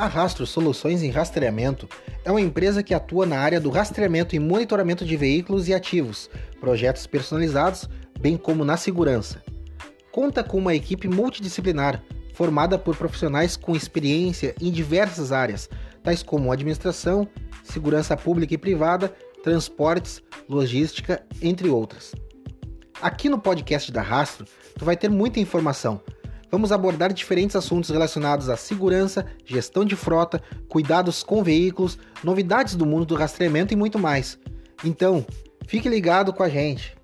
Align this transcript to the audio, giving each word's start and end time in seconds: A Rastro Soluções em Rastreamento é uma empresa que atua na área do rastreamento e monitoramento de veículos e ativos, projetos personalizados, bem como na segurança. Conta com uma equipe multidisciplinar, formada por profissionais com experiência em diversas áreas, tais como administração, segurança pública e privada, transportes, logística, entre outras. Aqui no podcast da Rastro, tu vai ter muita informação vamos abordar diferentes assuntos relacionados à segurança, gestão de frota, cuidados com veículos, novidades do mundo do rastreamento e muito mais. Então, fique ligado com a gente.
A 0.00 0.06
Rastro 0.06 0.46
Soluções 0.46 1.02
em 1.02 1.10
Rastreamento 1.10 1.86
é 2.24 2.30
uma 2.30 2.40
empresa 2.40 2.82
que 2.82 2.94
atua 2.94 3.26
na 3.26 3.38
área 3.38 3.60
do 3.60 3.68
rastreamento 3.68 4.34
e 4.34 4.38
monitoramento 4.38 5.04
de 5.04 5.14
veículos 5.14 5.68
e 5.68 5.74
ativos, 5.74 6.30
projetos 6.58 7.06
personalizados, 7.06 7.86
bem 8.18 8.34
como 8.34 8.64
na 8.64 8.78
segurança. 8.78 9.42
Conta 10.10 10.42
com 10.42 10.56
uma 10.56 10.74
equipe 10.74 11.06
multidisciplinar, 11.06 12.02
formada 12.32 12.78
por 12.78 12.96
profissionais 12.96 13.58
com 13.58 13.76
experiência 13.76 14.54
em 14.58 14.72
diversas 14.72 15.32
áreas, 15.32 15.68
tais 16.02 16.22
como 16.22 16.50
administração, 16.50 17.28
segurança 17.62 18.16
pública 18.16 18.54
e 18.54 18.58
privada, 18.58 19.14
transportes, 19.42 20.22
logística, 20.48 21.22
entre 21.42 21.68
outras. 21.68 22.14
Aqui 23.02 23.28
no 23.28 23.38
podcast 23.38 23.92
da 23.92 24.00
Rastro, 24.00 24.46
tu 24.78 24.82
vai 24.82 24.96
ter 24.96 25.10
muita 25.10 25.40
informação 25.40 26.00
vamos 26.50 26.72
abordar 26.72 27.12
diferentes 27.12 27.56
assuntos 27.56 27.90
relacionados 27.90 28.48
à 28.48 28.56
segurança, 28.56 29.26
gestão 29.44 29.84
de 29.84 29.96
frota, 29.96 30.42
cuidados 30.68 31.22
com 31.22 31.42
veículos, 31.42 31.98
novidades 32.24 32.74
do 32.74 32.84
mundo 32.84 33.04
do 33.06 33.14
rastreamento 33.14 33.72
e 33.72 33.76
muito 33.76 33.98
mais. 33.98 34.38
Então, 34.84 35.24
fique 35.66 35.88
ligado 35.88 36.32
com 36.32 36.42
a 36.42 36.48
gente. 36.48 36.96